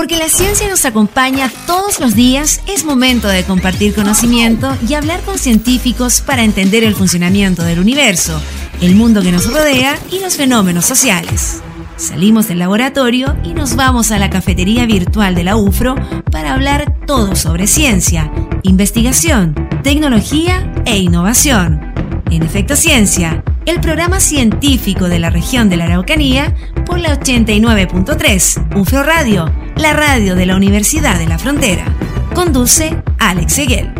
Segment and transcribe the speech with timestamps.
[0.00, 5.20] Porque la ciencia nos acompaña todos los días, es momento de compartir conocimiento y hablar
[5.20, 8.40] con científicos para entender el funcionamiento del universo,
[8.80, 11.60] el mundo que nos rodea y los fenómenos sociales.
[11.98, 15.96] Salimos del laboratorio y nos vamos a la cafetería virtual de la UFRO
[16.32, 18.32] para hablar todo sobre ciencia,
[18.62, 21.92] investigación, tecnología e innovación.
[22.30, 26.54] En Efecto Ciencia, el programa científico de la región de la Araucanía
[26.86, 31.84] por la 89.3 UFRO Radio, la radio de la Universidad de la Frontera.
[32.34, 33.99] Conduce Alex Seguel.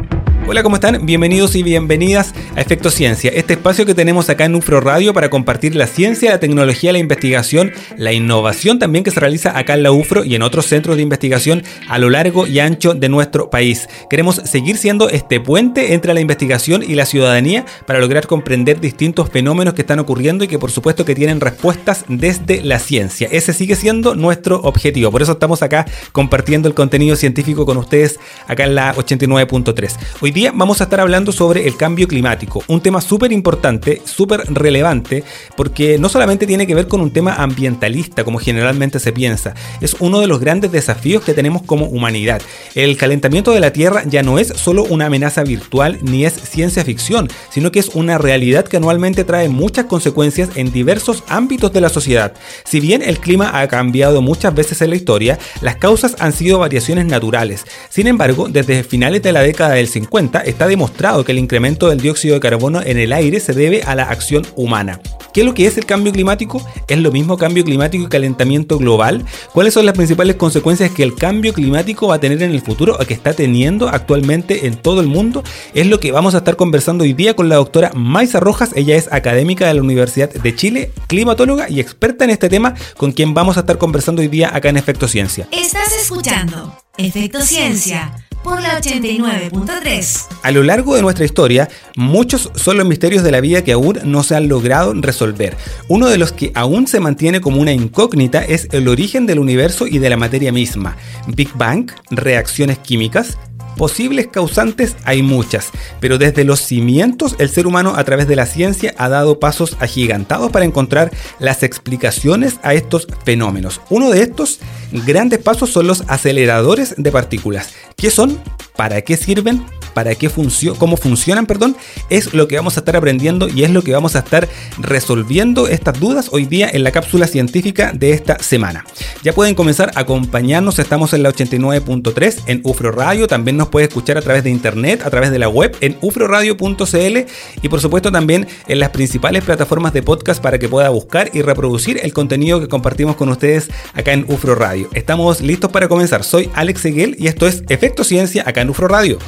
[0.50, 1.06] Hola, ¿cómo están?
[1.06, 5.30] Bienvenidos y bienvenidas a Efecto Ciencia, este espacio que tenemos acá en UFRO Radio para
[5.30, 9.84] compartir la ciencia, la tecnología, la investigación, la innovación también que se realiza acá en
[9.84, 13.48] la UFRO y en otros centros de investigación a lo largo y ancho de nuestro
[13.48, 13.88] país.
[14.10, 19.30] Queremos seguir siendo este puente entre la investigación y la ciudadanía para lograr comprender distintos
[19.30, 23.28] fenómenos que están ocurriendo y que por supuesto que tienen respuestas desde la ciencia.
[23.30, 25.12] Ese sigue siendo nuestro objetivo.
[25.12, 29.96] Por eso estamos acá compartiendo el contenido científico con ustedes acá en la 89.3.
[30.20, 34.42] Hoy día vamos a estar hablando sobre el cambio climático, un tema súper importante, súper
[34.52, 35.24] relevante,
[35.56, 39.96] porque no solamente tiene que ver con un tema ambientalista, como generalmente se piensa, es
[40.00, 42.40] uno de los grandes desafíos que tenemos como humanidad.
[42.74, 46.84] El calentamiento de la Tierra ya no es solo una amenaza virtual ni es ciencia
[46.84, 51.80] ficción, sino que es una realidad que anualmente trae muchas consecuencias en diversos ámbitos de
[51.80, 52.34] la sociedad.
[52.64, 56.58] Si bien el clima ha cambiado muchas veces en la historia, las causas han sido
[56.58, 57.64] variaciones naturales.
[57.88, 62.00] Sin embargo, desde finales de la década del 50, está demostrado que el incremento del
[62.00, 65.00] dióxido de carbono en el aire se debe a la acción humana.
[65.32, 66.64] ¿Qué es lo que es el cambio climático?
[66.88, 69.24] ¿Es lo mismo cambio climático y calentamiento global?
[69.52, 72.96] ¿Cuáles son las principales consecuencias que el cambio climático va a tener en el futuro
[72.98, 75.44] o que está teniendo actualmente en todo el mundo?
[75.74, 78.70] Es lo que vamos a estar conversando hoy día con la doctora Maisa Rojas.
[78.74, 83.12] Ella es académica de la Universidad de Chile, climatóloga y experta en este tema, con
[83.12, 85.46] quien vamos a estar conversando hoy día acá en Efecto Ciencia.
[85.52, 90.26] Estás escuchando Efecto Ciencia por la 89.3.
[90.42, 93.98] A lo largo de nuestra historia, muchos son los misterios de la vida que aún
[94.04, 95.56] no se han logrado resolver.
[95.88, 99.86] Uno de los que aún se mantiene como una incógnita es el origen del universo
[99.86, 100.96] y de la materia misma.
[101.28, 103.36] Big Bang, reacciones químicas,
[103.76, 105.70] Posibles causantes hay muchas,
[106.00, 109.78] pero desde los cimientos el ser humano a través de la ciencia ha dado pasos
[109.80, 113.80] agigantados para encontrar las explicaciones a estos fenómenos.
[113.88, 114.60] Uno de estos
[114.92, 117.70] grandes pasos son los aceleradores de partículas.
[118.00, 118.40] ¿Qué son?
[118.76, 119.62] ¿Para qué sirven?
[120.00, 121.76] Para qué funcionan, cómo funcionan, perdón,
[122.08, 125.68] es lo que vamos a estar aprendiendo y es lo que vamos a estar resolviendo
[125.68, 128.86] estas dudas hoy día en la cápsula científica de esta semana.
[129.22, 133.88] Ya pueden comenzar a acompañarnos, estamos en la 89.3 en UFRO Radio, también nos puede
[133.88, 137.18] escuchar a través de internet, a través de la web en ufroradio.cl
[137.60, 141.42] y por supuesto también en las principales plataformas de podcast para que pueda buscar y
[141.42, 144.88] reproducir el contenido que compartimos con ustedes acá en UFRO Radio.
[144.94, 146.24] Estamos listos para comenzar.
[146.24, 149.18] Soy Alex Seguel y esto es Efecto Ciencia acá en UFRO Radio.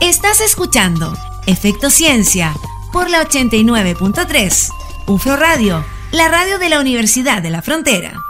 [0.00, 1.16] Estás escuchando
[1.46, 2.54] Efecto Ciencia
[2.92, 4.68] por la 89.3
[5.06, 8.22] UFRO Radio, la radio de la Universidad de la Frontera.